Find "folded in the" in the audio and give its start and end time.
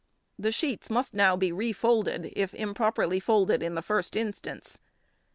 3.19-3.83